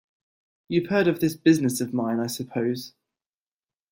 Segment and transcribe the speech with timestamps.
[0.67, 2.93] You've heard of this business of mine, I suppose?